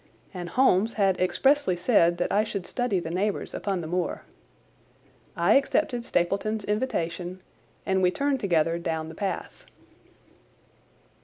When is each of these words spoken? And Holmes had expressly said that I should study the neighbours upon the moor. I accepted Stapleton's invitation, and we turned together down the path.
And 0.33 0.49
Holmes 0.49 0.93
had 0.93 1.21
expressly 1.21 1.77
said 1.77 2.17
that 2.17 2.31
I 2.31 2.43
should 2.43 2.65
study 2.65 2.99
the 2.99 3.11
neighbours 3.11 3.53
upon 3.53 3.81
the 3.81 3.87
moor. 3.87 4.23
I 5.35 5.53
accepted 5.53 6.05
Stapleton's 6.05 6.63
invitation, 6.65 7.39
and 7.85 8.01
we 8.01 8.09
turned 8.09 8.39
together 8.39 8.79
down 8.79 9.09
the 9.09 9.13
path. 9.13 9.65